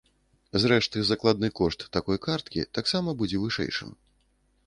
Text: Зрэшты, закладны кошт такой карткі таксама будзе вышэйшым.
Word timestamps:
Зрэшты, 0.61 1.03
закладны 1.09 1.49
кошт 1.59 1.85
такой 1.97 2.17
карткі 2.25 2.65
таксама 2.79 3.09
будзе 3.19 3.37
вышэйшым. 3.45 3.95